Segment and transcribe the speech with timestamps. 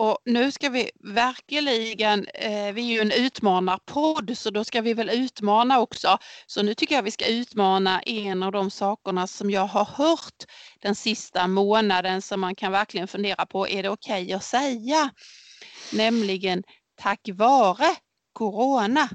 [0.00, 4.94] Och nu ska vi verkligen, eh, vi är ju en utmanarpodd så då ska vi
[4.94, 6.18] väl utmana också.
[6.46, 10.44] Så nu tycker jag vi ska utmana en av de sakerna som jag har hört
[10.80, 15.10] den sista månaden som man kan verkligen fundera på, är det okej okay att säga?
[15.92, 16.62] Nämligen
[17.00, 17.96] tack vare
[18.32, 19.08] Corona.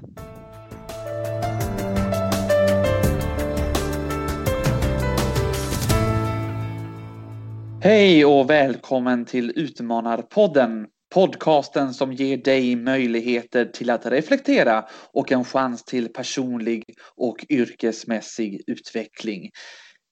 [7.86, 10.86] Hej och välkommen till Utmanarpodden.
[11.14, 16.84] Podcasten som ger dig möjligheter till att reflektera och en chans till personlig
[17.16, 19.50] och yrkesmässig utveckling.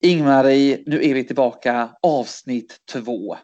[0.02, 3.36] Ingmarie, nu är vi tillbaka avsnitt två.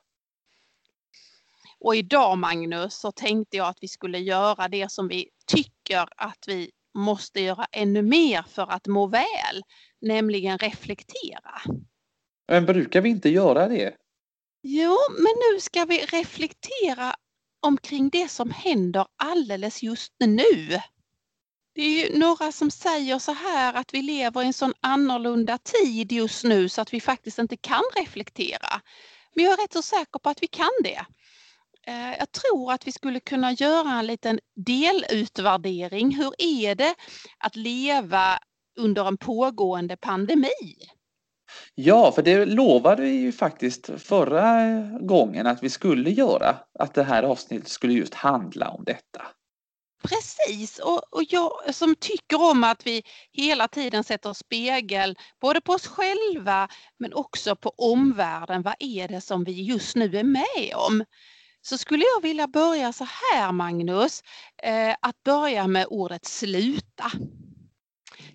[1.81, 6.45] Och idag Magnus så tänkte jag att vi skulle göra det som vi tycker att
[6.47, 9.63] vi måste göra ännu mer för att må väl,
[10.01, 11.61] nämligen reflektera.
[12.49, 13.95] Men brukar vi inte göra det?
[14.63, 17.15] Jo, men nu ska vi reflektera
[17.61, 20.81] omkring det som händer alldeles just nu.
[21.75, 25.59] Det är ju några som säger så här att vi lever i en sån annorlunda
[25.59, 28.81] tid just nu så att vi faktiskt inte kan reflektera.
[29.35, 31.05] Men jag är rätt så säker på att vi kan det.
[31.87, 36.17] Eh, jag tror att vi skulle kunna göra en liten delutvärdering.
[36.17, 36.95] Hur är det
[37.39, 38.39] att leva
[38.79, 40.75] under en pågående pandemi?
[41.75, 46.57] Ja, för det lovade vi ju faktiskt förra gången att vi skulle göra.
[46.79, 49.23] Att det här avsnittet skulle just handla om detta.
[50.03, 55.73] Precis, och, och jag som tycker om att vi hela tiden sätter spegel både på
[55.73, 58.63] oss själva men också på omvärlden.
[58.63, 61.05] Vad är det som vi just nu är med om?
[61.63, 64.23] Så skulle jag vilja börja så här Magnus,
[64.63, 67.13] eh, att börja med ordet sluta.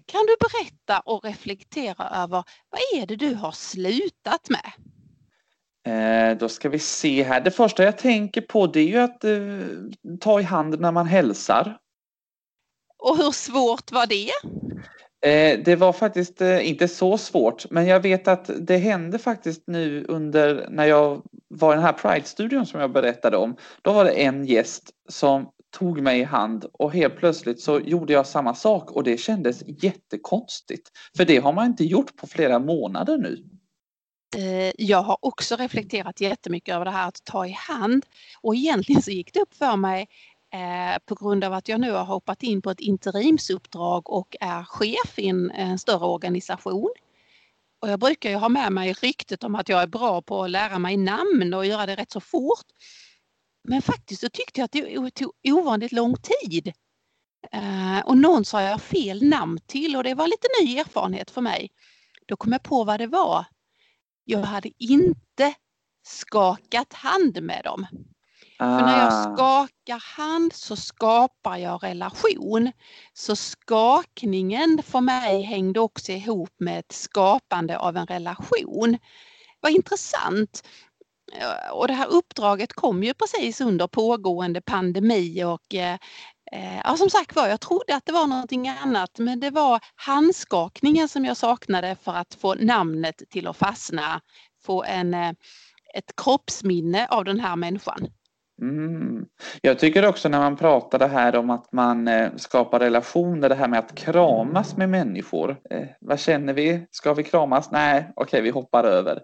[0.05, 4.71] Kan du berätta och reflektera över vad är det du har slutat med?
[5.87, 7.41] Eh, då ska vi se här.
[7.41, 9.39] Det första jag tänker på det är ju att eh,
[10.19, 11.77] ta i hand när man hälsar.
[12.97, 14.31] Och hur svårt var det?
[15.25, 19.63] Eh, det var faktiskt eh, inte så svårt, men jag vet att det hände faktiskt
[19.67, 23.55] nu under när jag var i den här Pride-studion som jag berättade om.
[23.81, 28.13] Då var det en gäst som tog mig i hand och helt plötsligt så gjorde
[28.13, 30.91] jag samma sak och det kändes jättekonstigt.
[31.17, 33.43] För det har man inte gjort på flera månader nu.
[34.37, 38.05] Eh, jag har också reflekterat jättemycket över det här att ta i hand
[38.41, 40.07] och egentligen så gick det upp för mig
[40.53, 44.63] eh, på grund av att jag nu har hoppat in på ett interimsuppdrag och är
[44.63, 46.93] chef i en, en större organisation.
[47.81, 50.49] Och jag brukar ju ha med mig ryktet om att jag är bra på att
[50.49, 52.65] lära mig namn och göra det rätt så fort.
[53.67, 56.73] Men faktiskt så tyckte jag att det tog ovanligt lång tid.
[57.55, 61.41] Uh, och någon sa jag fel namn till och det var lite ny erfarenhet för
[61.41, 61.71] mig.
[62.25, 63.45] Då kom jag på vad det var.
[64.23, 65.53] Jag hade inte
[66.03, 67.87] skakat hand med dem.
[68.59, 68.79] Ah.
[68.79, 69.35] För när jag ah.
[69.35, 72.71] skakar hand så skapar jag relation.
[73.13, 78.97] Så skakningen för mig hängde också ihop med ett skapande av en relation.
[79.59, 80.67] Vad intressant.
[81.33, 85.97] Eh, och det här uppdraget kom ju precis under pågående pandemi och eh,
[86.51, 89.79] eh, ja, som sagt var, jag trodde att det var någonting annat men det var
[89.95, 94.21] handskakningen som jag saknade för att få namnet till att fastna,
[94.65, 95.29] få en, eh,
[95.93, 98.07] ett kroppsminne av den här människan.
[98.61, 99.25] Mm.
[99.61, 103.55] Jag tycker också när man pratar det här om att man eh, skapar relationer, det
[103.55, 105.57] här med att kramas med människor.
[105.69, 106.87] Eh, vad känner vi?
[106.91, 107.71] Ska vi kramas?
[107.71, 109.21] Nej, okej, vi hoppar över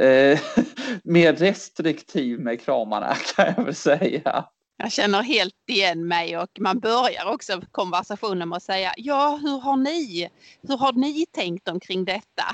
[0.00, 0.38] eh,
[1.04, 4.44] mer restriktiv med kramarna kan jag väl säga.
[4.76, 9.58] Jag känner helt igen mig och man börjar också konversationen med att säga ja, hur
[9.60, 10.28] har ni,
[10.68, 12.44] hur har ni tänkt omkring detta?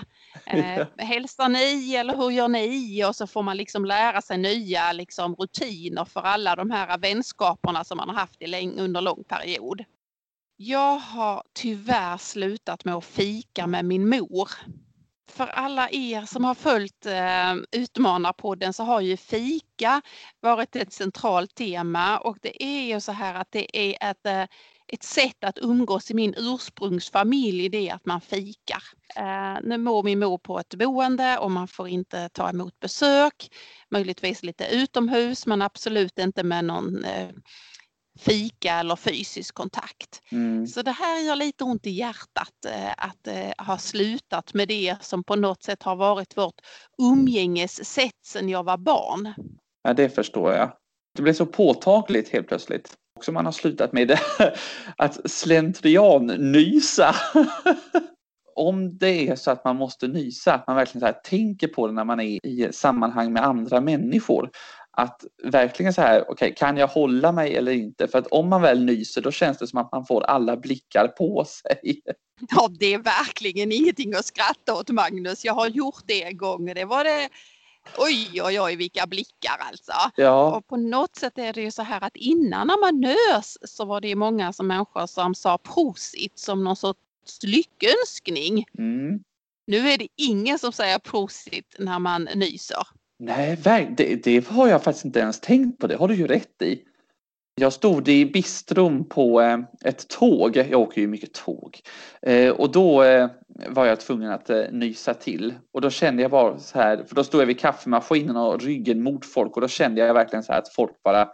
[0.47, 3.05] Eh, hälsar ni eller hur gör ni?
[3.05, 7.85] Och så får man liksom lära sig nya liksom, rutiner för alla de här vänskaperna
[7.85, 9.85] som man har haft i under lång period.
[10.57, 14.49] Jag har tyvärr slutat med att fika med min mor
[15.31, 20.03] för alla er som har följt eh, Utmanarpodden så har ju fika
[20.41, 24.45] varit ett centralt tema och det är ju så här att det är ett, eh,
[24.89, 28.83] ett sätt att umgås i min ursprungsfamilj, det är att man fikar.
[29.17, 33.49] Eh, nu mår min mor på ett boende och man får inte ta emot besök,
[33.91, 37.29] möjligtvis lite utomhus men absolut inte med någon eh,
[38.19, 40.23] fika eller fysisk kontakt.
[40.33, 40.67] Mm.
[40.67, 43.29] Så det här gör lite ont i hjärtat eh, att
[43.67, 46.61] ha slutat med det som på något sätt har varit vårt
[47.03, 49.35] umgängessätt sedan jag var barn.
[49.83, 50.73] Ja, det förstår jag.
[51.15, 52.97] Det blev så påtagligt helt plötsligt.
[53.19, 54.21] Också man har slutat med det,
[54.97, 57.15] att slentrian nysa.
[58.55, 61.93] Om det är så att man måste nysa, att man verkligen så tänker på det
[61.93, 64.51] när man är i sammanhang med andra människor,
[64.91, 68.09] att verkligen så här, okej, okay, kan jag hålla mig eller inte?
[68.09, 71.09] För att om man väl nyser då känns det som att man får alla blickar
[71.09, 72.01] på sig.
[72.51, 75.45] Ja, det är verkligen ingenting att skratta åt Magnus.
[75.45, 76.75] Jag har gjort det en gång.
[76.75, 77.29] Det var det
[77.97, 79.93] Oj, oj, oj, vilka blickar alltså.
[80.17, 80.57] Ja.
[80.57, 83.85] Och på något sätt är det ju så här att innan när man nös så
[83.85, 88.65] var det många som människor som sa prosit som någon sorts lyckönskning.
[88.79, 89.21] Mm.
[89.67, 92.87] Nu är det ingen som säger prosit när man nyser.
[93.19, 93.59] Nej,
[93.97, 95.87] det, det har jag faktiskt inte ens tänkt på.
[95.87, 96.83] Det har du ju rätt i.
[97.55, 100.57] Jag stod i bistron på eh, ett tåg.
[100.57, 101.81] Jag åker ju mycket tåg.
[102.23, 103.31] Eh, och då eh,
[103.67, 105.55] var jag tvungen att nysa till.
[105.73, 109.03] Och då kände jag bara så här, för då stod jag vid kaffemaskinen och ryggen
[109.03, 111.29] mot folk och då kände jag verkligen så här att folk bara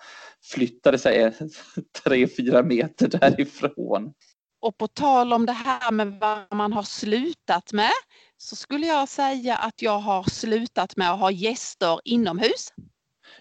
[0.53, 1.33] flyttade sig
[2.05, 4.13] tre, fyra meter därifrån.
[4.61, 7.91] Och på tal om det här med vad man har slutat med
[8.37, 12.73] så skulle jag säga att jag har slutat med att ha gäster inomhus.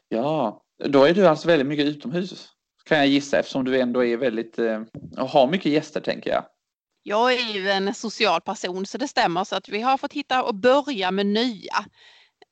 [0.07, 2.53] Ja, då är du alltså väldigt mycket utomhus
[2.85, 4.81] kan jag gissa eftersom du ändå är väldigt eh,
[5.17, 6.45] och har mycket gäster tänker jag.
[7.03, 10.43] Jag är ju en social person så det stämmer så att vi har fått hitta
[10.43, 11.85] och börja med nya.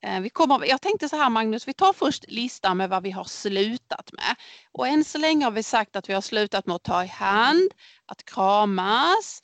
[0.02, 3.10] Eh, vi kommer, jag tänkte så här Magnus, vi tar först listan med vad vi
[3.10, 4.36] har slutat med.
[4.72, 7.06] Och än så länge har vi sagt att vi har slutat med att ta i
[7.06, 7.70] hand,
[8.06, 9.42] att kramas,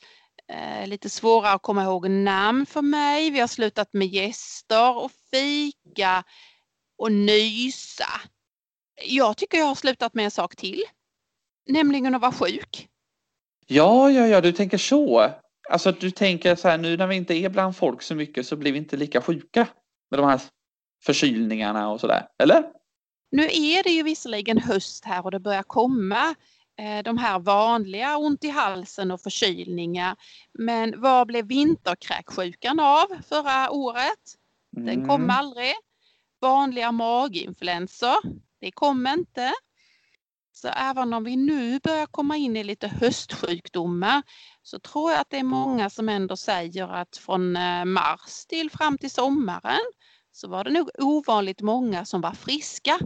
[0.51, 3.29] eh, lite svårare att komma ihåg namn för mig.
[3.29, 6.23] Vi har slutat med gäster och fika
[6.97, 8.21] och nysa.
[9.05, 10.83] Jag tycker jag har slutat med en sak till.
[11.67, 12.88] Nämligen att vara sjuk.
[13.71, 15.31] Ja, ja, ja, du tänker så.
[15.69, 18.55] Alltså du tänker så här nu när vi inte är bland folk så mycket så
[18.55, 19.67] blir vi inte lika sjuka
[20.11, 20.41] med de här
[21.05, 22.63] förkylningarna och sådär, eller?
[23.31, 26.35] Nu är det ju visserligen höst här och det börjar komma
[26.79, 30.15] eh, de här vanliga ont i halsen och förkylningar.
[30.53, 34.35] Men vad blev vinterkräksjukan av förra året?
[34.71, 35.35] Den kom mm.
[35.35, 35.73] aldrig.
[36.41, 38.17] Vanliga maginfluensor,
[38.61, 39.51] det kom inte.
[40.61, 44.23] Så även om vi nu börjar komma in i lite höstsjukdomar
[44.61, 48.69] så tror jag att det är många som ändå säger att från eh, mars till
[48.71, 49.79] fram till sommaren
[50.31, 52.99] så var det nog ovanligt många som var friska.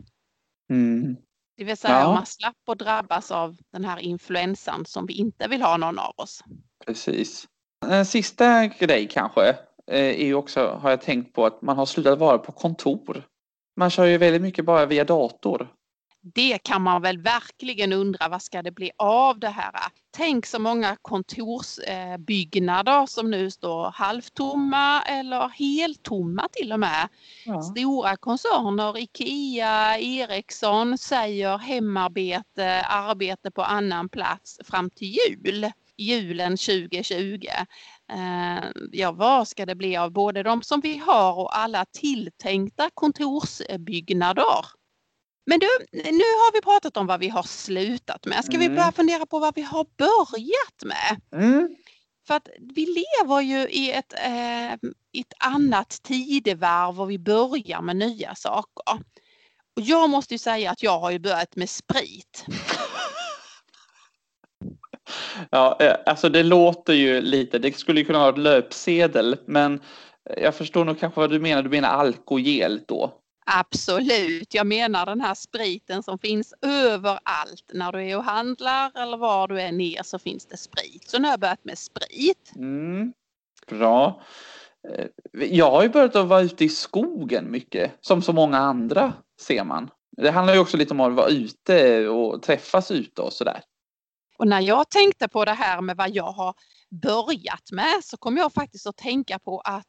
[0.70, 1.16] Mm.
[1.58, 2.14] Det vill säga ja.
[2.14, 6.14] man slapp att drabbas av den här influensan som vi inte vill ha någon av
[6.18, 6.44] oss.
[6.86, 7.48] Precis.
[7.86, 9.50] En sista grej kanske
[9.88, 13.24] eh, är ju också, har jag tänkt på, att man har slutat vara på kontor.
[13.76, 15.68] Man kör ju väldigt mycket bara via dator.
[16.26, 19.74] Det kan man väl verkligen undra, vad ska det bli av det här?
[20.12, 27.10] Tänk så många kontorsbyggnader som nu står halvtomma eller heltomma till och med.
[27.46, 27.62] Ja.
[27.62, 37.48] Stora koncerner, Ikea, Ericsson säger hemarbete, arbete på annan plats fram till jul julen 2020.
[38.12, 42.90] Eh, ja, vad ska det bli av både de som vi har och alla tilltänkta
[42.94, 44.83] kontorsbyggnader?
[45.46, 48.46] Men du, nu har vi pratat om vad vi har slutat med.
[48.46, 48.70] Ska mm.
[48.70, 51.42] vi börja fundera på vad vi har börjat med?
[51.42, 51.76] Mm.
[52.28, 57.96] För att vi lever ju i ett, eh, ett annat tidevarv och vi börjar med
[57.96, 59.00] nya saker.
[59.76, 62.46] Och jag måste ju säga att jag har ju börjat med sprit.
[65.50, 69.82] Ja, eh, alltså det låter ju lite, det skulle kunna vara ett löpsedel, men
[70.38, 73.23] jag förstår nog kanske vad du menar, du menar alkogel då?
[73.46, 77.72] Absolut, jag menar den här spriten som finns överallt.
[77.74, 81.10] När du är och handlar eller var du än är så finns det sprit.
[81.10, 82.52] Så nu har jag börjat med sprit.
[82.56, 83.14] Mm,
[83.68, 84.22] bra.
[84.90, 85.06] Eh,
[85.50, 89.64] jag har ju börjat att vara ute i skogen mycket, som så många andra ser
[89.64, 89.90] man.
[90.18, 93.62] Det handlar ju också lite om att vara ute och träffas ute och sådär.
[94.38, 96.56] Och när jag tänkte på det här med vad jag har
[97.02, 99.88] börjat med så kom jag faktiskt att tänka på att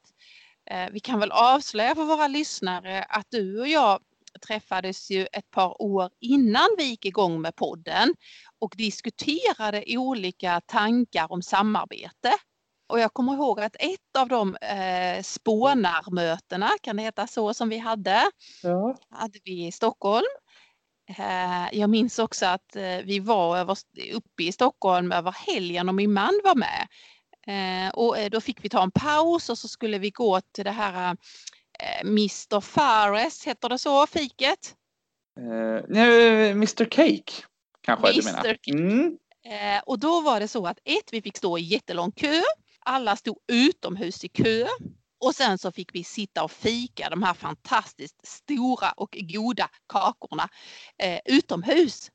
[0.91, 4.01] vi kan väl avslöja för våra lyssnare att du och jag
[4.47, 8.15] träffades ju ett par år innan vi gick igång med podden
[8.59, 12.33] och diskuterade olika tankar om samarbete.
[12.89, 17.69] Och jag kommer ihåg att ett av de eh, spånarmötena, kan det heta så, som
[17.69, 18.31] vi hade,
[18.63, 18.97] ja.
[19.11, 20.27] hade vi i Stockholm
[21.09, 23.71] Eh, jag minns också att eh, vi var
[24.15, 26.87] uppe i Stockholm över helgen och min man var med.
[27.47, 30.71] Eh, och då fick vi ta en paus och så skulle vi gå till det
[30.71, 31.17] här
[32.01, 34.75] Mr Fares, heter det så, fiket?
[35.41, 37.33] Uh, nej, Mr Cake
[37.81, 38.59] kanske Mr.
[38.63, 39.19] du menar.
[39.47, 39.81] Mm.
[39.87, 42.43] och då var det så att ett, vi fick stå i jättelång kö.
[42.81, 44.67] Alla stod utomhus i kö.
[45.21, 50.49] Och sen så fick vi sitta och fika de här fantastiskt stora och goda kakorna
[50.99, 52.11] eh, utomhus.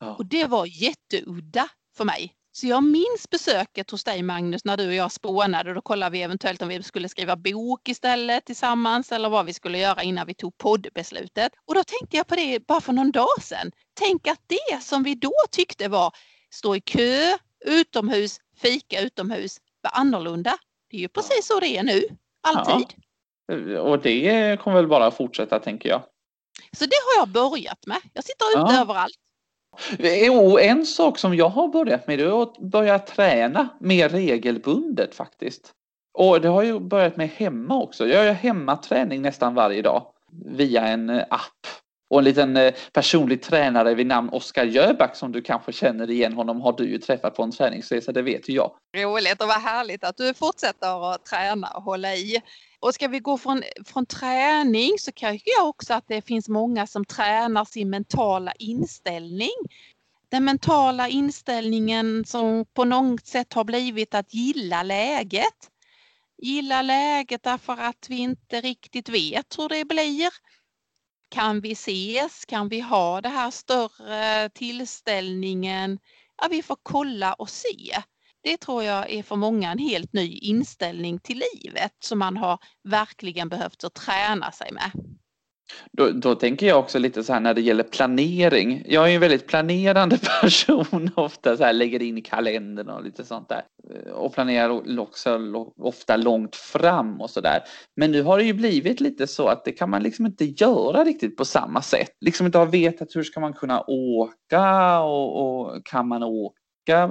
[0.00, 0.14] Ja.
[0.14, 4.86] Och det var jätteudda för mig Så jag minns besöket hos dig Magnus när du
[4.86, 5.74] och jag spånade.
[5.74, 9.78] Då kollade vi eventuellt om vi skulle skriva bok istället tillsammans eller vad vi skulle
[9.78, 11.52] göra innan vi tog poddbeslutet.
[11.66, 13.70] Och då tänkte jag på det bara för någon dag sedan.
[13.94, 16.12] Tänk att det som vi då tyckte var
[16.50, 20.58] stå i kö, utomhus, fika utomhus var annorlunda.
[20.90, 22.02] Det är ju precis så det är nu,
[22.48, 22.94] alltid.
[23.46, 23.80] Ja.
[23.80, 26.02] Och det kommer väl bara fortsätta tänker jag.
[26.72, 28.00] Så det har jag börjat med.
[28.12, 28.80] Jag sitter ute ja.
[28.80, 29.25] överallt.
[29.98, 35.72] Jo, en sak som jag har börjat med är att börja träna mer regelbundet faktiskt.
[36.18, 38.06] Och det har jag börjat med hemma också.
[38.06, 40.06] Jag gör hemmaträning nästan varje dag
[40.46, 41.66] via en eh, app.
[42.10, 46.32] Och en liten eh, personlig tränare vid namn Oskar Jöback som du kanske känner igen
[46.32, 48.70] honom har du ju träffat på en träningsresa, det vet ju jag.
[48.96, 52.42] Roligt och vad härligt att du fortsätter att träna och hålla i.
[52.86, 56.86] Och ska vi gå från, från träning så kan jag också att det finns många
[56.86, 59.54] som tränar sin mentala inställning.
[60.28, 65.70] Den mentala inställningen som på något sätt har blivit att gilla läget.
[66.42, 70.28] Gilla läget därför att vi inte riktigt vet hur det blir.
[71.28, 72.44] Kan vi ses?
[72.44, 75.98] Kan vi ha den här större tillställningen?
[76.42, 78.02] Ja, vi får kolla och se.
[78.46, 82.58] Det tror jag är för många en helt ny inställning till livet som man har
[82.88, 84.90] verkligen behövt att träna sig med.
[85.92, 88.82] Då, då, tänker jag också lite så här när det gäller planering.
[88.86, 93.24] Jag är en väldigt planerande person ofta så här lägger in i kalendern och lite
[93.24, 93.62] sånt där.
[93.90, 95.40] Eh, och planerar också
[95.76, 97.60] ofta långt fram och så där.
[97.96, 101.04] Men nu har det ju blivit lite så att det kan man liksom inte göra
[101.04, 102.10] riktigt på samma sätt.
[102.20, 106.60] Liksom inte ha vetat hur ska man kunna åka och, och kan man åka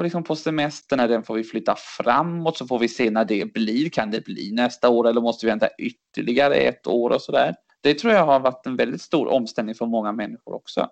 [0.03, 3.89] liksom på semestern, den får vi flytta framåt så får vi se när det blir.
[3.89, 7.55] Kan det bli nästa år eller måste vi vänta ytterligare ett år och så där?
[7.81, 10.89] Det tror jag har varit en väldigt stor omställning för många människor också.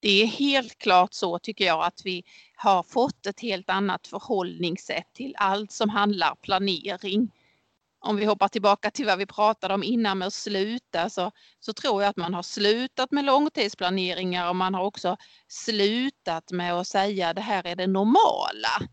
[0.00, 2.24] Det är helt klart så tycker jag att vi
[2.56, 7.30] har fått ett helt annat förhållningssätt till allt som handlar planering
[8.04, 11.30] om vi hoppar tillbaka till vad vi pratade om innan med att sluta så,
[11.60, 15.16] så tror jag att man har slutat med långtidsplaneringar och man har också
[15.48, 18.88] slutat med att säga det här är det normala.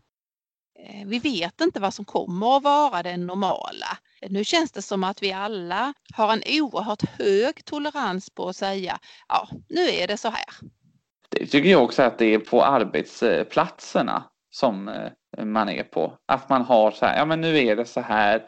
[0.78, 3.98] Eh, vi vet inte vad som kommer att vara det normala.
[4.28, 8.98] Nu känns det som att vi alla har en oerhört hög tolerans på att säga
[9.28, 10.44] ja, nu är det så här.
[11.28, 16.18] Det tycker jag också att det är på arbetsplatserna som eh, man är på.
[16.26, 18.46] Att man har så här, ja men nu är det så här,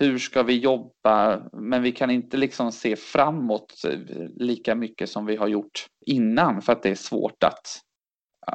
[0.00, 1.42] hur ska vi jobba?
[1.52, 3.98] Men vi kan inte liksom se framåt eh,
[4.36, 7.80] lika mycket som vi har gjort innan för att det är svårt att,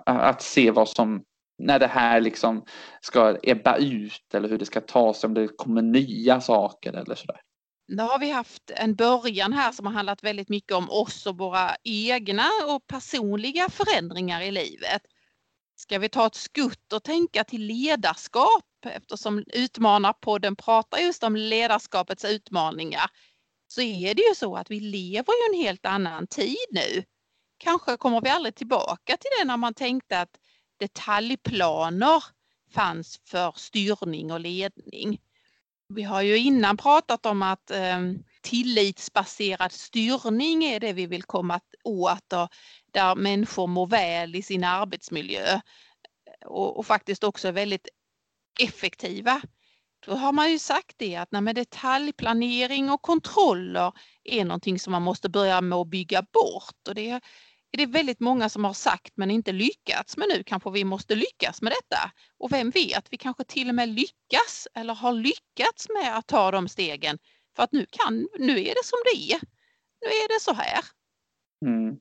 [0.06, 1.24] att se vad som
[1.64, 2.66] när det här liksom
[3.02, 7.42] ska ebba ut eller hur det ska tas, om det kommer nya saker eller sådär.
[7.88, 11.38] Nu har vi haft en början här som har handlat väldigt mycket om oss och
[11.38, 15.02] våra egna och personliga förändringar i livet.
[15.76, 22.26] Ska vi ta ett skutt och tänka till ledarskap eftersom Utmanarpodden pratar just om ledarskapets
[22.26, 23.10] utmaningar
[23.68, 27.04] så är det ju så att vi lever i en helt annan tid nu.
[27.58, 30.38] Kanske kommer vi aldrig tillbaka till det när man tänkte att
[30.80, 32.24] detaljplaner
[32.74, 35.22] fanns för styrning och ledning.
[35.88, 38.00] Vi har ju innan pratat om att eh,
[38.46, 42.50] tillitsbaserad styrning är det vi vill komma åt och
[42.94, 47.88] där människor mår väl i sin arbetsmiljö eh, och, och faktiskt också är väldigt
[48.60, 49.42] effektiva.
[50.06, 53.92] Då har man ju sagt det att nej, detaljplanering och kontroller
[54.24, 57.22] är någonting som man måste börja med att bygga bort och det är
[57.78, 60.18] det väldigt många som har sagt men inte lyckats.
[60.18, 62.12] Men nu kanske vi måste lyckas med detta.
[62.40, 66.52] Och vem vet, vi kanske till och med lyckas eller har lyckats med att ta
[66.52, 67.18] de stegen.
[67.56, 69.40] För att nu, kan, nu är det som det är.
[70.02, 70.80] Nu är det så här.
[71.66, 71.98] Mm.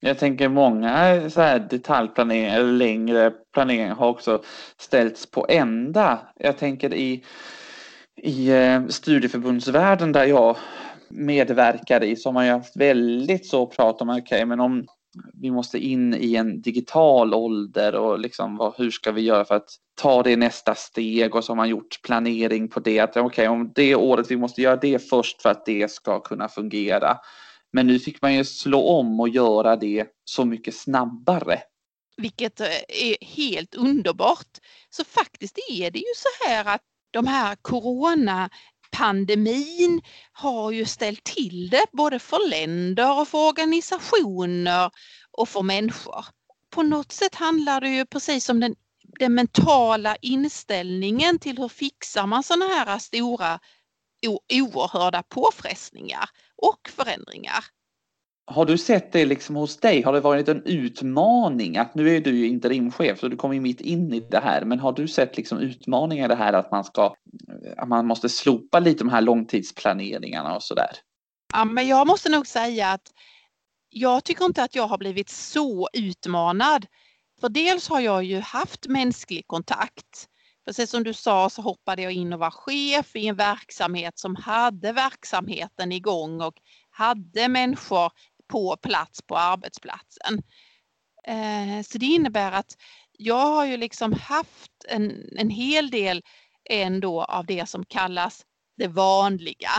[0.00, 4.42] Jag tänker många så här detaljplanering eller längre planering har också
[4.76, 6.32] ställts på ända.
[6.36, 7.24] Jag tänker i,
[8.16, 10.56] i eh, studieförbundsvärlden där jag
[11.08, 14.86] medverkar i så har man ju haft väldigt så prat om okej okay, men om
[15.34, 19.54] vi måste in i en digital ålder och liksom vad, hur ska vi göra för
[19.54, 23.00] att ta det nästa steg och så har man gjort planering på det.
[23.00, 26.20] Att okej, okay, om det året vi måste göra det först för att det ska
[26.20, 27.18] kunna fungera.
[27.72, 31.62] Men nu fick man ju slå om och göra det så mycket snabbare.
[32.16, 34.58] Vilket eh, är helt underbart.
[34.90, 38.50] Så faktiskt är det ju så här att de här Corona
[38.90, 40.02] Pandemin
[40.32, 44.90] har ju ställt till det både för länder och för organisationer
[45.30, 46.24] och för människor.
[46.70, 48.74] På något sätt handlar det ju precis om den,
[49.18, 53.60] den mentala inställningen till hur fixar man sådana här stora
[54.52, 57.64] oerhörda påfrestningar och förändringar.
[58.50, 60.02] Har du sett det liksom hos dig?
[60.02, 61.76] Har det varit en utmaning?
[61.76, 64.64] Att nu är du ju interimchef så du kommer ju mitt in i det här.
[64.64, 67.14] Men har du sett liksom utmaningar i det här att man ska
[67.76, 70.90] att man måste slopa lite de här långtidsplaneringarna och sådär?
[71.52, 73.12] Ja, men jag måste nog säga att
[73.90, 76.86] jag tycker inte att jag har blivit så utmanad.
[77.40, 80.28] För dels har jag ju haft mänsklig kontakt.
[80.66, 84.36] Precis som du sa så hoppade jag in och var chef i en verksamhet som
[84.36, 86.54] hade verksamheten igång och
[86.90, 88.12] hade människor
[88.48, 90.42] på plats på arbetsplatsen.
[91.26, 92.76] Eh, så det innebär att
[93.12, 96.22] jag har ju liksom haft en, en hel del
[96.70, 98.44] ändå av det som kallas
[98.76, 99.70] det vanliga.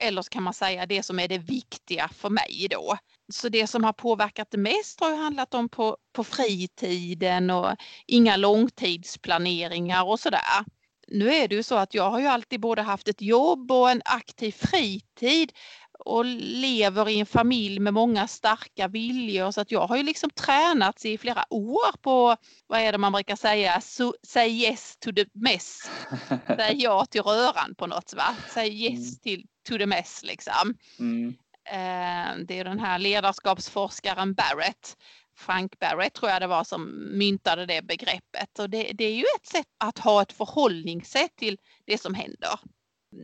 [0.00, 2.96] Eller så kan man säga det som är det viktiga för mig då.
[3.32, 7.76] Så det som har påverkat det mest har ju handlat om på, på fritiden och
[8.06, 10.64] inga långtidsplaneringar och sådär.
[11.08, 13.90] Nu är det ju så att jag har ju alltid både haft ett jobb och
[13.90, 15.52] en aktiv fritid
[15.98, 20.30] och lever i en familj med många starka viljor så att jag har ju liksom
[20.30, 22.36] tränats i flera år på,
[22.66, 25.90] vad är det man brukar säga, so, say yes to the mess.
[26.46, 29.18] Säg ja till röran på något va, säg yes mm.
[29.22, 30.74] till to the mess liksom.
[30.98, 31.28] Mm.
[31.70, 34.96] Eh, det är den här ledarskapsforskaren Barrett,
[35.36, 39.24] Frank Barrett tror jag det var som myntade det begreppet och det, det är ju
[39.36, 42.58] ett sätt att ha ett förhållningssätt till det som händer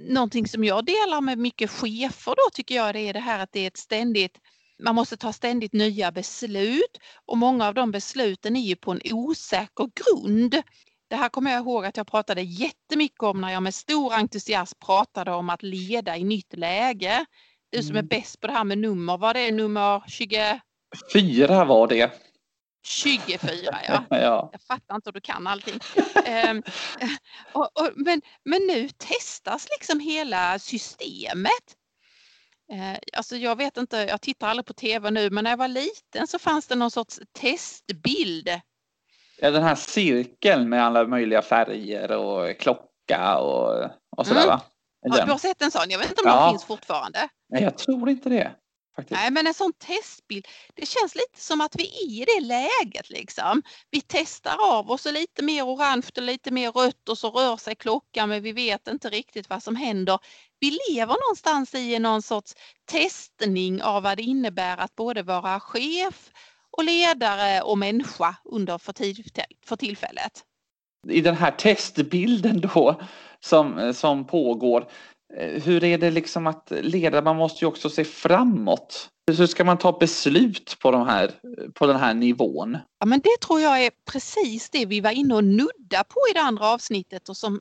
[0.08, 3.52] någonting som jag delar med mycket chefer då tycker jag det är det här att
[3.52, 4.38] det är ett ständigt
[4.82, 9.00] man måste ta ständigt nya beslut och många av de besluten är ju på en
[9.12, 10.62] osäker grund.
[11.08, 14.78] Det här kommer jag ihåg att jag pratade jättemycket om när jag med stor entusiasm
[14.86, 17.24] pratade om att leda i nytt läge.
[17.70, 18.08] Du som är mm.
[18.08, 20.60] bäst på det här med nummer, vad det nummer 20?
[21.12, 22.10] Fyra var det.
[22.82, 24.04] 24 ja.
[24.10, 24.48] ja.
[24.52, 25.80] Jag fattar inte hur du kan allting.
[26.50, 26.62] um,
[27.52, 31.76] och, och, men, men nu testas liksom hela systemet.
[32.72, 35.68] Uh, alltså jag vet inte, jag tittar aldrig på tv nu men när jag var
[35.68, 38.48] liten så fanns det någon sorts testbild.
[39.40, 44.48] Ja den här cirkeln med alla möjliga färger och klocka och, och sådär mm.
[44.48, 44.62] va?
[45.00, 46.42] Ja, du har sett en sån, jag vet inte om ja.
[46.42, 47.28] den finns fortfarande.
[47.48, 48.52] Nej jag tror inte det.
[48.96, 49.20] Faktiskt.
[49.20, 53.10] Nej men en sån testbild, det känns lite som att vi är i det läget
[53.10, 53.62] liksom.
[53.90, 57.74] Vi testar av så lite mer orange och lite mer rött och så rör sig
[57.74, 60.18] klockan men vi vet inte riktigt vad som händer.
[60.60, 66.30] Vi lever någonstans i någon sorts testning av vad det innebär att både vara chef
[66.70, 68.94] och ledare och människa under för,
[69.66, 70.44] för tillfället.
[71.08, 73.00] I den här testbilden då
[73.40, 74.90] som, som pågår
[75.36, 77.22] Eh, hur är det liksom att leda?
[77.22, 79.08] Man måste ju också se framåt.
[79.26, 81.34] Hur ska man ta beslut på, de här,
[81.74, 82.78] på den här nivån?
[82.98, 86.34] Ja, men det tror jag är precis det vi var inne och nudda på i
[86.34, 87.28] det andra avsnittet.
[87.28, 87.60] Och som,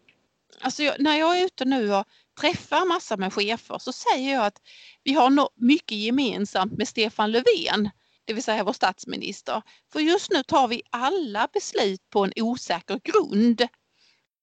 [0.61, 2.05] alltså jag, när jag är ute nu och
[2.41, 4.61] träffar massa med chefer så säger jag att
[5.03, 7.89] vi har mycket gemensamt med Stefan Löfven,
[8.25, 9.61] det vill säga vår statsminister.
[9.91, 13.61] För just nu tar vi alla beslut på en osäker grund.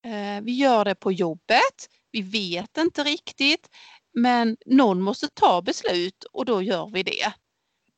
[0.04, 3.68] Eh, vi gör det på jobbet, vi vet inte riktigt
[4.14, 7.32] men någon måste ta beslut och då gör vi det.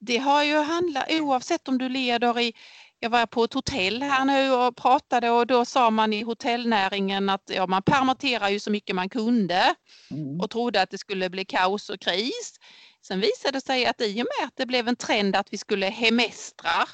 [0.01, 2.53] Det har ju handlat oavsett om du leder i
[3.01, 7.29] jag var på ett hotell här nu och pratade och då sa man i hotellnäringen
[7.29, 9.75] att ja, man permitterar ju så mycket man kunde
[10.11, 10.41] mm.
[10.41, 12.61] och trodde att det skulle bli kaos och kris.
[13.03, 15.59] Sen visade det sig att i och med att det blev en trend att vi
[15.59, 16.89] skulle hemestra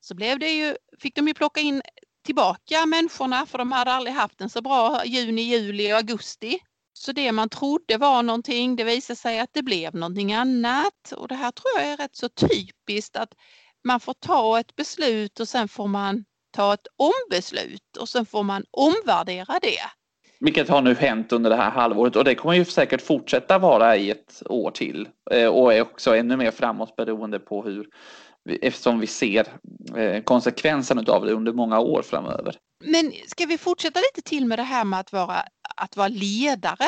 [0.00, 1.82] så blev det ju, fick de ju plocka in
[2.26, 6.58] tillbaka människorna för de hade aldrig haft en så bra juni, juli och augusti.
[6.92, 11.12] Så det man trodde var någonting, det visade sig att det blev någonting annat.
[11.16, 13.32] Och det här tror jag är rätt så typiskt att
[13.84, 18.42] man får ta ett beslut och sen får man ta ett ombeslut och sen får
[18.42, 19.80] man omvärdera det.
[20.40, 23.96] Vilket har nu hänt under det här halvåret och det kommer ju säkert fortsätta vara
[23.96, 27.86] i ett år till eh, och är också ännu mer framåt beroende på hur
[28.48, 29.46] eftersom vi ser
[29.96, 32.56] eh, konsekvensen av det under många år framöver.
[32.84, 35.42] Men ska vi fortsätta lite till med det här med att vara,
[35.76, 36.86] att vara ledare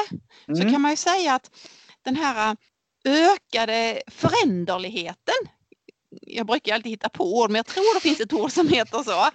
[0.49, 0.57] mm.
[0.57, 1.51] så kan man ju säga att
[2.05, 2.57] den här
[3.05, 5.35] ökade föränderligheten
[6.11, 9.03] jag brukar alltid hitta på ord, men jag tror det finns ett ord som heter
[9.03, 9.31] så.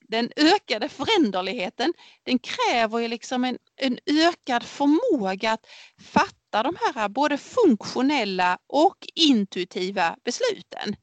[0.00, 5.66] Den ökade föränderligheten, den kräver ju liksom en, en ökad förmåga att
[6.00, 10.96] fatta de här både funktionella och intuitiva besluten.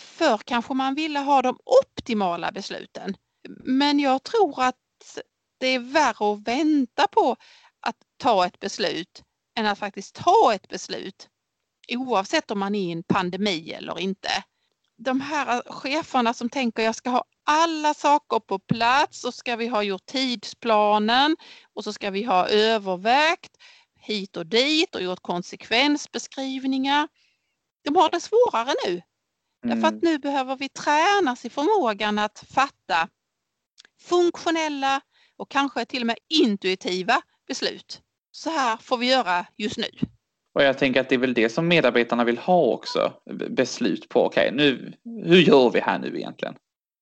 [0.00, 3.16] Förr kanske man ville ha de optimala besluten.
[3.64, 4.76] Men jag tror att
[5.58, 7.36] det är värre att vänta på
[7.80, 9.22] att ta ett beslut
[9.58, 11.28] än att faktiskt ta ett beslut
[11.88, 14.28] oavsett om man är i en pandemi eller inte.
[14.96, 19.56] De här eh, cheferna som tänker jag ska ha alla saker på plats och ska
[19.56, 21.36] vi ha gjort tidsplanen
[21.74, 23.56] och så ska vi ha övervägt
[24.00, 27.08] hit och dit och gjort konsekvensbeskrivningar.
[27.84, 29.02] De har det svårare nu
[29.64, 29.80] Mm.
[29.80, 33.08] Därför att nu behöver vi tränas i förmågan att fatta
[34.00, 35.00] funktionella
[35.36, 38.00] och kanske till och med intuitiva beslut.
[38.30, 39.88] Så här får vi göra just nu.
[40.54, 43.12] Och jag tänker att det är väl det som medarbetarna vill ha också.
[43.50, 44.92] Beslut på, okej, okay, nu,
[45.24, 46.54] hur gör vi här nu egentligen?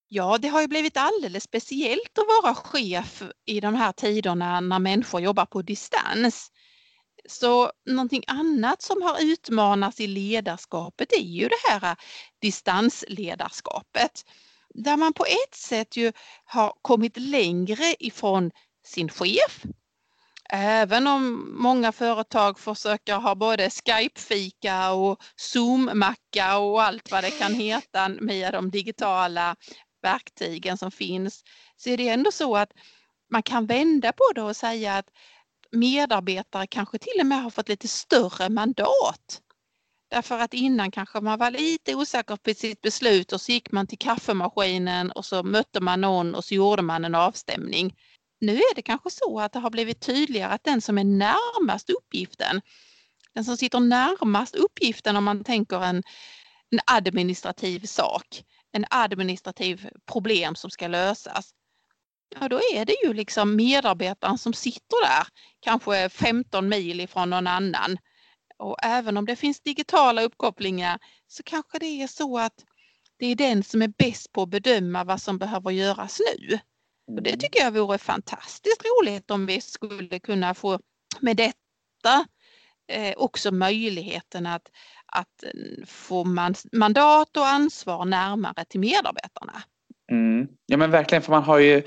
[0.09, 4.79] Ja, det har ju blivit alldeles speciellt att vara chef i de här tiderna när
[4.79, 6.51] människor jobbar på distans.
[7.29, 11.97] Så någonting annat som har utmanats i ledarskapet är ju det här äh,
[12.39, 14.25] distansledarskapet.
[14.75, 16.13] Där man på ett sätt ju
[16.45, 18.51] har kommit längre ifrån
[18.85, 19.63] sin chef.
[20.51, 27.55] Även om många företag försöker ha både Skype-fika och Zoom-macka och allt vad det kan
[27.55, 29.57] heta med de digitala
[30.03, 31.45] verktygen som finns
[31.77, 32.71] så är det ändå så att
[33.31, 35.07] man kan vända på det och säga att
[35.77, 39.41] medarbetare kanske till och med har fått lite större mandat.
[40.11, 43.87] Därför att innan kanske man var lite osäker på sitt beslut och så gick man
[43.87, 47.95] till kaffemaskinen och så mötte man någon och så gjorde man en avstämning.
[48.41, 51.91] Nu är det kanske så att det har blivit tydligare att den som är närmast
[51.91, 52.61] uppgiften,
[53.35, 56.03] den som sitter närmast uppgiften om man tänker en,
[56.71, 61.51] en administrativ sak, en administrativ problem som ska lösas,
[62.41, 65.27] ja då är det ju liksom medarbetaren som sitter där,
[65.61, 67.99] kanske 15 mil ifrån någon annan.
[68.59, 72.65] Och även om det finns digitala uppkopplingar så kanske det är så att
[73.19, 76.59] det är den som är bäst på att bedöma vad som behöver göras nu.
[77.15, 77.41] Och det mm.
[77.41, 80.81] tycker jag vore fantastiskt roligt om vi skulle kunna få
[81.21, 82.27] med detta
[82.89, 84.71] eh, också möjligheten att,
[85.07, 85.45] att
[85.87, 89.63] få man, mandat och ansvar närmare till medarbetarna.
[90.11, 90.49] Mm.
[90.67, 91.83] Ja men verkligen, för man har ju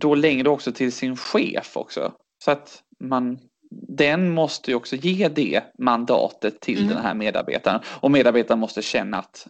[0.00, 2.12] då längre också till sin chef också.
[2.44, 3.38] Så att man,
[3.70, 6.88] den måste ju också ge det mandatet till mm.
[6.88, 9.46] den här medarbetaren och medarbetaren måste känna att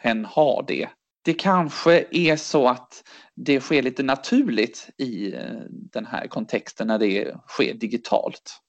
[0.00, 0.88] hen har det.
[1.24, 6.98] Det kanske är så att det sker lite naturligt i eh, den här kontexten när
[6.98, 8.60] det sker digitalt.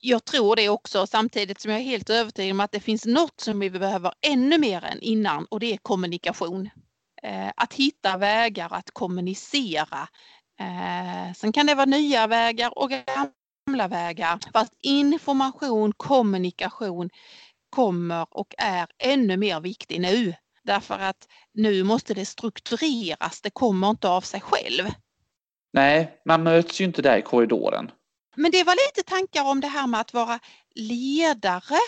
[0.00, 3.40] Jag tror det också samtidigt som jag är helt övertygad om att det finns något
[3.40, 6.68] som vi behöver ännu mer än innan och det är kommunikation.
[7.26, 10.08] Eh, att hitta vägar att kommunicera.
[10.60, 14.38] Eh, sen kan det vara nya vägar och gamla vägar.
[14.52, 17.10] Fast information, kommunikation
[17.70, 20.34] kommer och är ännu mer viktig nu.
[20.62, 24.90] Därför att nu måste det struktureras, det kommer inte av sig själv.
[25.72, 27.90] Nej, man möts ju inte där i korridoren.
[28.36, 30.38] Men det var lite tankar om det här med att vara
[30.74, 31.78] ledare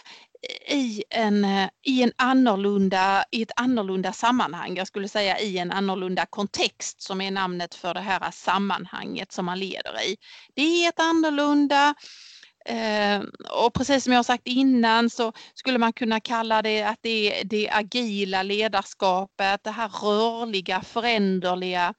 [0.68, 4.76] i, en, eh, i, en annorlunda, i ett annorlunda sammanhang.
[4.76, 9.44] Jag skulle säga i en annorlunda kontext som är namnet för det här sammanhanget som
[9.44, 10.16] man leder i.
[10.54, 11.94] Det är ett annorlunda
[12.64, 17.40] Ehm, och precis som jag sagt innan så skulle man kunna kalla det att det
[17.40, 21.94] är det agila ledarskapet, det här rörliga, föränderliga,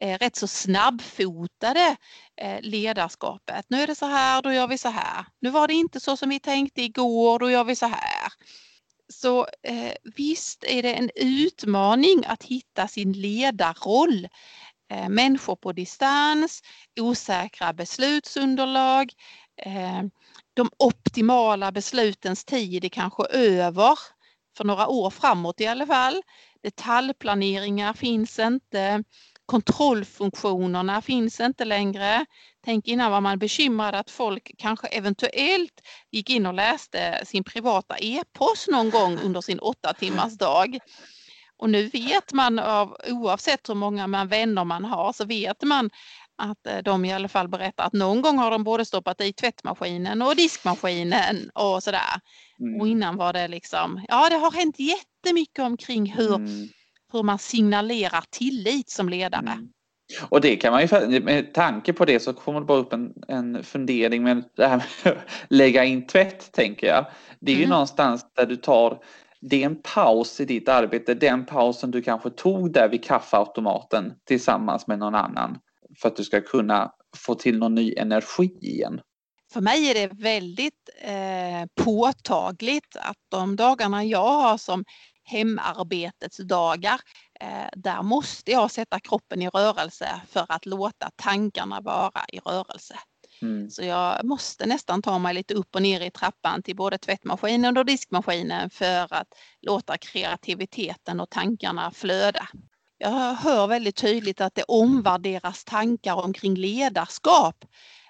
[0.00, 1.96] eh, rätt så snabbfotade
[2.40, 3.66] eh, ledarskapet.
[3.68, 5.26] Nu är det så här, då gör vi så här.
[5.40, 8.32] Nu var det inte så som vi tänkte igår, då gör vi så här.
[9.12, 14.28] Så eh, visst är det en utmaning att hitta sin ledarroll.
[14.92, 16.62] Eh, människor på distans,
[17.00, 19.12] osäkra beslutsunderlag,
[19.66, 20.02] Eh,
[20.54, 23.98] de optimala beslutens tid är kanske över
[24.56, 26.22] för några år framåt i alla fall.
[26.62, 29.04] Detaljplaneringar finns inte.
[29.46, 32.26] Kontrollfunktionerna finns inte längre.
[32.64, 37.96] Tänk innan var man bekymrad att folk kanske eventuellt gick in och läste sin privata
[37.98, 40.78] e-post någon gång under sin åtta timmars dag.
[41.56, 45.90] Och nu vet man av, oavsett hur många man vänner man har så vet man
[46.38, 49.32] att eh, de i alla fall berättar att någon gång har de både stoppat i
[49.32, 52.20] tvättmaskinen och diskmaskinen och sådär.
[52.60, 52.80] Mm.
[52.80, 56.68] Och innan var det liksom, ja det har hänt jättemycket omkring hur, mm.
[57.12, 59.52] hur man signalerar tillit som ledare.
[59.52, 59.68] Mm.
[60.28, 63.12] Och det kan man ju, med tanke på det så kommer det bara upp en,
[63.28, 65.18] en fundering med det här med att
[65.48, 67.06] lägga in tvätt tänker jag.
[67.40, 67.70] Det är ju mm.
[67.70, 68.98] någonstans där du tar
[69.40, 74.12] det är en paus i ditt arbete, den pausen du kanske tog där vid kaffeautomaten
[74.24, 75.58] tillsammans med någon annan
[75.98, 79.00] för att du ska kunna få till någon ny energi igen?
[79.52, 84.84] För mig är det väldigt eh, påtagligt att de dagarna jag har som
[85.24, 87.00] hemarbetets dagar,
[87.40, 92.98] eh, där måste jag sätta kroppen i rörelse för att låta tankarna vara i rörelse.
[93.42, 93.70] Mm.
[93.70, 97.76] Så jag måste nästan ta mig lite upp och ner i trappan till både tvättmaskinen
[97.76, 99.28] och diskmaskinen för att
[99.60, 102.48] låta kreativiteten och tankarna flöda
[103.02, 107.64] jag hör väldigt tydligt att det omvärderas tankar omkring ledarskap.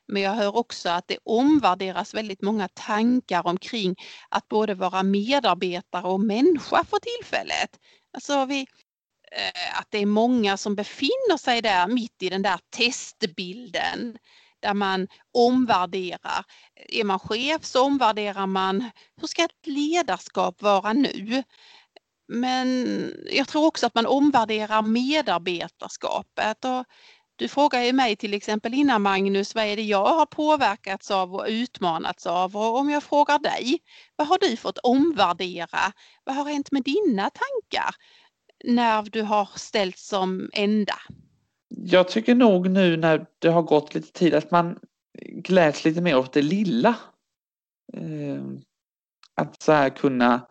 [0.08, 3.96] Men jag hör också att det omvärderas väldigt många tankar omkring
[4.28, 7.70] att både vara medarbetare och människa för tillfället.
[8.14, 8.60] Alltså vi,
[9.32, 14.18] eh, att det är många som befinner sig där mitt i den där testbilden
[14.60, 16.44] där man omvärderar.
[16.88, 21.42] Är man chef så omvärderar man hur ska ett ledarskap vara nu?
[22.28, 22.86] Men
[23.32, 26.64] jag tror också att man omvärderar medarbetarskapet.
[26.64, 26.84] Och
[27.36, 31.34] du frågar ju mig till exempel innan Magnus, vad är det jag har påverkats av
[31.34, 32.56] och utmanats av?
[32.56, 33.78] Och om jag frågar dig,
[34.16, 35.92] vad har du fått omvärdera?
[36.24, 37.94] Vad har hänt med dina tankar
[38.64, 40.98] när du har ställts som enda?
[41.68, 44.78] Jag tycker nog nu när det har gått lite tid att man
[45.18, 46.94] gläds lite mer åt det lilla.
[47.92, 48.60] Ehm,
[49.34, 50.46] att så här kunna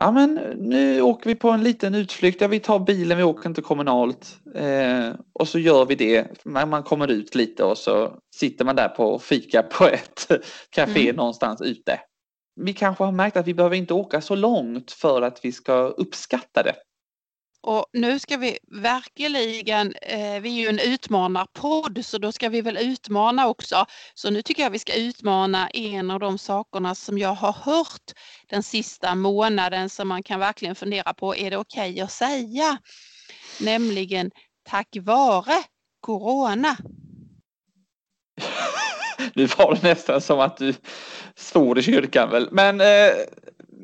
[0.00, 3.48] Ja men nu åker vi på en liten utflykt, ja vi tar bilen, vi åker
[3.48, 4.38] inte kommunalt.
[4.54, 8.76] Eh, och så gör vi det, man, man kommer ut lite och så sitter man
[8.76, 10.28] där på fika på ett
[10.70, 11.16] café mm.
[11.16, 12.00] någonstans ute.
[12.60, 15.74] Vi kanske har märkt att vi behöver inte åka så långt för att vi ska
[15.74, 16.74] uppskatta det.
[17.66, 22.60] Och nu ska vi verkligen, eh, vi är ju en utmanarpodd så då ska vi
[22.60, 23.86] väl utmana också.
[24.14, 28.12] Så nu tycker jag vi ska utmana en av de sakerna som jag har hört
[28.48, 32.78] den sista månaden som man kan verkligen fundera på, är det okej okay att säga?
[33.60, 34.30] Nämligen
[34.68, 35.62] tack vare
[36.00, 36.76] Corona.
[39.34, 40.74] Nu var det nästan som att du
[41.36, 42.48] svor i kyrkan väl.
[42.50, 43.10] Men eh,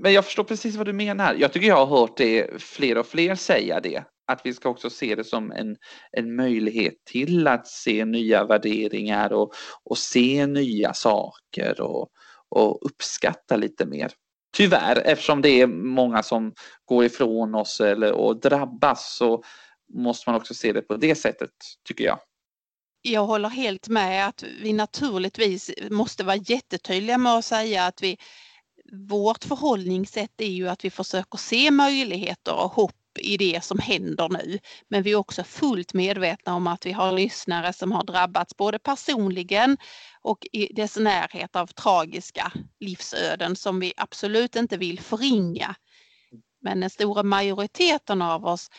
[0.03, 1.35] men jag förstår precis vad du menar.
[1.35, 4.05] Jag tycker jag har hört det fler och fler säga det.
[4.27, 5.77] Att vi ska också se det som en,
[6.13, 9.53] en möjlighet till att se nya värderingar och,
[9.85, 12.09] och se nya saker och,
[12.49, 14.13] och uppskatta lite mer.
[14.57, 16.53] Tyvärr, eftersom det är många som
[16.85, 19.43] går ifrån oss eller, och drabbas så
[19.95, 21.51] måste man också se det på det sättet,
[21.89, 22.19] tycker jag.
[23.03, 28.19] Jag håller helt med att vi naturligtvis måste vara jättetydliga med att säga att vi
[28.93, 34.29] vårt förhållningssätt är ju att vi försöker se möjligheter och hopp i det som händer
[34.29, 34.59] nu.
[34.89, 38.79] Men vi är också fullt medvetna om att vi har lyssnare som har drabbats både
[38.79, 39.77] personligen
[40.23, 45.75] och i dess närhet av tragiska livsöden som vi absolut inte vill förringa.
[46.63, 48.71] Men den stora majoriteten av oss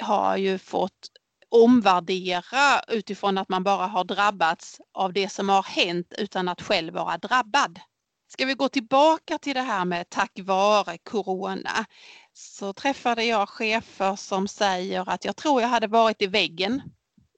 [0.00, 1.10] har ju fått
[1.48, 6.94] omvärdera utifrån att man bara har drabbats av det som har hänt utan att själv
[6.94, 7.80] vara drabbad.
[8.28, 11.86] Ska vi gå tillbaka till det här med tack vare Corona
[12.32, 16.82] så träffade jag chefer som säger att jag tror jag hade varit i väggen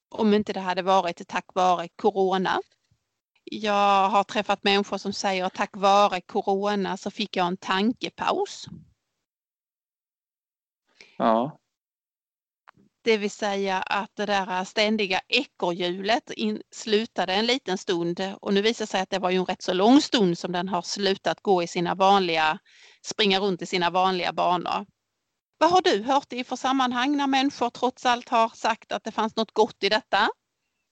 [0.09, 2.61] om inte det hade varit tack vare Corona.
[3.45, 8.67] Jag har träffat människor som säger att tack vare Corona så fick jag en tankepaus.
[11.17, 11.59] Ja.
[13.03, 16.33] Det vill säga att det där ständiga ekorrhjulet
[16.75, 19.63] slutade en liten stund och nu visar det sig att det var ju en rätt
[19.63, 22.59] så lång stund som den har slutat gå i sina vanliga,
[23.03, 24.87] springa runt i sina vanliga banor.
[25.59, 29.11] Vad har du hört i för sammanhang när människor trots allt har sagt att det
[29.11, 30.29] fanns något gott i detta?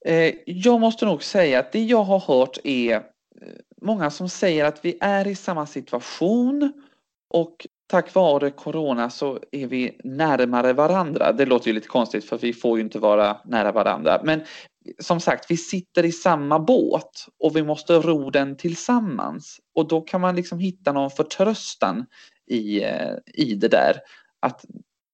[0.07, 3.03] Eh, jag måste nog säga att det jag har hört är eh,
[3.83, 6.73] många som säger att vi är i samma situation
[7.29, 11.33] och tack vare corona så är vi närmare varandra.
[11.33, 14.21] Det låter ju lite konstigt för vi får ju inte vara nära varandra.
[14.25, 14.41] Men
[14.99, 19.61] som sagt, vi sitter i samma båt och vi måste ro den tillsammans.
[19.75, 22.07] Och då kan man liksom hitta någon förtröstan
[22.47, 23.97] i, eh, i det där.
[24.41, 24.65] Att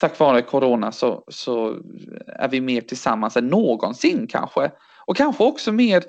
[0.01, 1.77] tack vare corona så, så
[2.27, 4.71] är vi mer tillsammans än någonsin kanske.
[5.07, 6.05] Och kanske också mer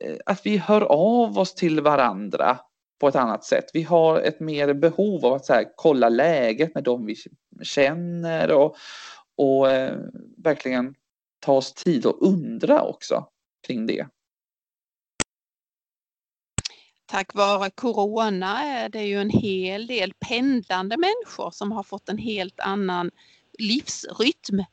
[0.00, 2.58] eh, att vi hör av oss till varandra
[3.00, 3.64] på ett annat sätt.
[3.72, 7.16] Vi har ett mer behov av att så här, kolla läget med dem vi
[7.62, 8.76] känner och,
[9.36, 9.98] och eh,
[10.36, 10.94] verkligen
[11.40, 13.26] ta oss tid att undra också
[13.66, 14.06] kring det.
[17.06, 22.18] Tack vare corona är det ju en hel del pendlande människor som har fått en
[22.18, 23.10] helt annan
[23.58, 24.64] livsrytm.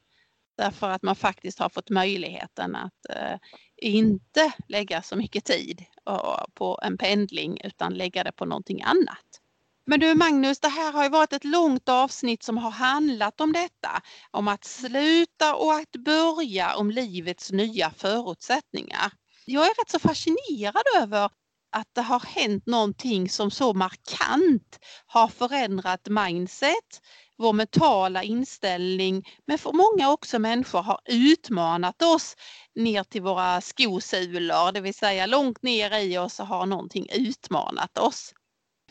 [0.57, 3.37] Därför att man faktiskt har fått möjligheten att eh,
[3.81, 9.41] inte lägga så mycket tid eh, på en pendling utan lägga det på någonting annat.
[9.85, 13.53] Men du Magnus, det här har ju varit ett långt avsnitt som har handlat om
[13.53, 14.01] detta.
[14.31, 19.11] Om att sluta och att börja om livets nya förutsättningar.
[19.45, 21.29] Jag är rätt så fascinerad över
[21.71, 27.01] att det har hänt någonting som så markant har förändrat mindset,
[27.41, 32.35] vår mentala inställning, men för många också människor har utmanat oss
[32.75, 37.97] ner till våra skosulor, det vill säga långt ner i oss så har någonting utmanat
[37.97, 38.33] oss.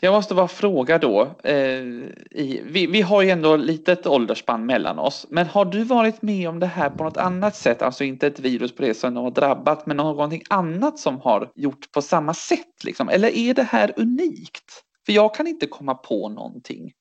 [0.03, 1.35] Jag måste bara fråga då.
[1.43, 1.83] Eh,
[2.31, 5.25] i, vi, vi har ju ändå litet åldersspann mellan oss.
[5.29, 7.81] Men har du varit med om det här på något annat sätt?
[7.81, 11.91] Alltså inte ett virus på det som har drabbat, men någonting annat som har gjort
[11.91, 12.83] på samma sätt?
[12.83, 13.09] Liksom?
[13.09, 14.83] Eller är det här unikt?
[15.05, 16.91] För jag kan inte komma på någonting.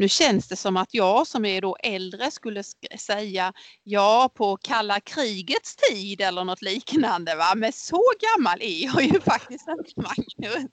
[0.00, 2.62] Nu känns det som att jag som är då äldre skulle
[2.98, 3.52] säga
[3.84, 7.36] ja på kalla krigets tid eller något liknande.
[7.36, 7.52] Va?
[7.56, 10.70] Men så gammal är jag ju faktiskt inte Magnus.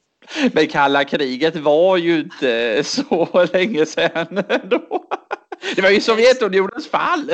[0.53, 5.07] Men kalla kriget var ju inte så länge sedan då.
[5.75, 7.27] Det var ju Sovjetunionens fall.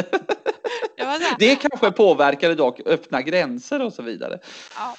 [0.98, 4.40] Det, det kanske påverkade dock öppna gränser och så vidare.
[4.76, 4.96] Ja.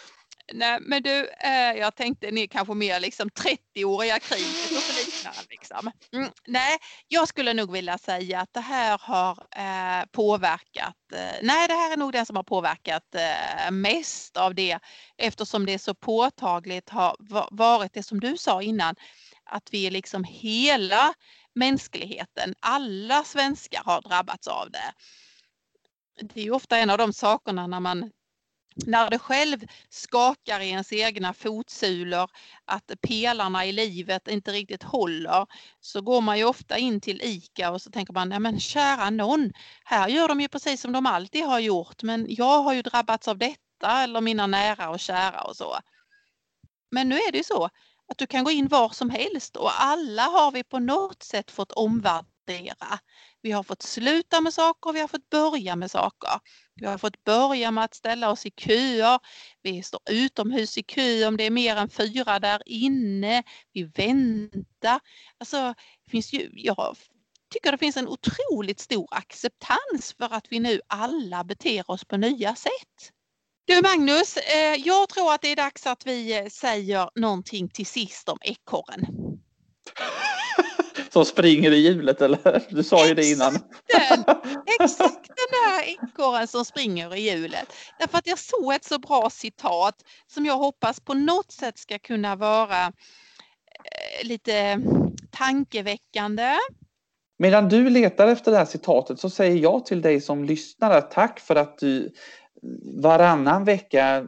[0.52, 5.40] Nej, men du, eh, jag tänkte ni kanske mer liksom 30-åriga kriget och så liknande.
[5.50, 5.90] Liksom.
[6.12, 6.78] Mm, nej,
[7.08, 11.92] jag skulle nog vilja säga att det här har eh, påverkat, eh, nej det här
[11.92, 14.78] är nog det som har påverkat eh, mest av det
[15.16, 17.16] eftersom det så påtagligt har
[17.50, 18.94] varit det som du sa innan,
[19.44, 21.14] att vi är liksom hela
[21.54, 24.92] mänskligheten, alla svenskar har drabbats av det.
[26.22, 28.10] Det är ju ofta en av de sakerna när man
[28.74, 32.30] när det själv skakar i ens egna fotsulor,
[32.64, 35.46] att pelarna i livet inte riktigt håller,
[35.80, 39.10] så går man ju ofta in till ICA och så tänker man, nej men kära
[39.10, 39.52] någon,
[39.84, 43.28] här gör de ju precis som de alltid har gjort, men jag har ju drabbats
[43.28, 45.78] av detta eller mina nära och kära och så.
[46.90, 47.64] Men nu är det ju så
[48.08, 51.50] att du kan gå in var som helst och alla har vi på något sätt
[51.50, 52.98] fått omvärdera.
[53.42, 56.30] Vi har fått sluta med saker och vi har fått börja med saker.
[56.76, 59.18] Vi har fått börja med att ställa oss i köer.
[59.62, 63.42] Vi står utomhus i kö om det är mer än fyra där inne.
[63.72, 65.00] Vi väntar.
[65.38, 66.96] Alltså, det finns ju, jag
[67.52, 72.16] tycker det finns en otroligt stor acceptans för att vi nu alla beter oss på
[72.16, 73.12] nya sätt.
[73.66, 77.86] Du Magnus, eh, jag tror att det är dags att vi eh, säger någonting till
[77.86, 79.06] sist om ekorren.
[81.14, 82.62] Som springer i hjulet eller?
[82.74, 83.52] Du sa ju det innan.
[83.52, 84.24] Den,
[84.80, 87.72] exakt den där ekorren som springer i hjulet.
[87.98, 89.94] Därför att jag såg ett så bra citat
[90.26, 94.80] som jag hoppas på något sätt ska kunna vara eh, lite
[95.30, 96.56] tankeväckande.
[97.38, 101.40] Medan du letar efter det här citatet så säger jag till dig som lyssnar tack
[101.40, 102.12] för att du
[103.02, 104.24] varannan vecka eh,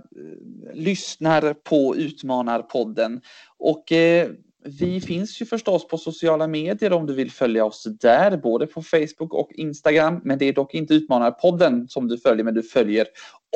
[0.75, 3.21] lyssnar på Utmanarpodden.
[3.59, 4.31] Och eh,
[4.67, 8.83] vi finns ju förstås på sociala medier om du vill följa oss där, både på
[8.83, 10.21] Facebook och Instagram.
[10.25, 13.07] Men det är dock inte Utmanarpodden som du följer, men du följer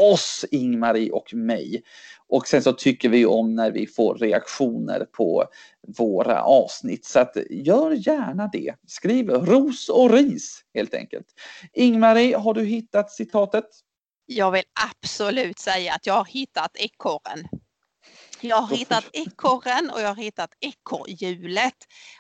[0.01, 1.83] oss, Ingmarie och mig.
[2.29, 5.45] Och sen så tycker vi om när vi får reaktioner på
[5.99, 7.05] våra avsnitt.
[7.05, 8.75] Så att gör gärna det.
[8.87, 11.27] Skriv ros och ris helt enkelt.
[11.73, 13.65] Ingmarie, har du hittat citatet?
[14.27, 14.65] Jag vill
[15.03, 17.49] absolut säga att jag har hittat ekorren.
[18.43, 21.75] Jag har hittat ekorren och jag har hittat ekorrhjulet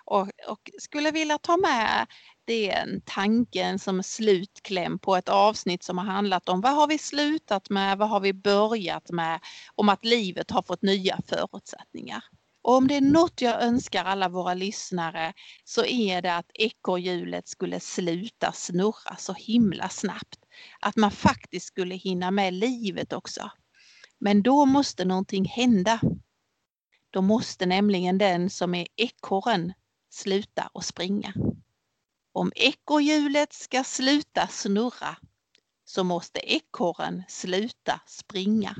[0.04, 2.06] och, och skulle vilja ta med
[2.46, 7.70] den tanken som slutkläm på ett avsnitt som har handlat om vad har vi slutat
[7.70, 9.40] med, vad har vi börjat med,
[9.74, 12.24] om att livet har fått nya förutsättningar.
[12.62, 15.33] Och om det är något jag önskar alla våra lyssnare
[15.64, 20.38] så är det att ekorrhjulet skulle sluta snurra så himla snabbt.
[20.80, 23.50] Att man faktiskt skulle hinna med livet också.
[24.20, 26.00] Men då måste någonting hända.
[27.11, 29.72] Då måste nämligen den som är ekorren
[30.11, 31.35] sluta att springa.
[32.33, 35.16] Om ekorrhjulet ska sluta snurra
[35.85, 38.76] så måste ekorren sluta springa.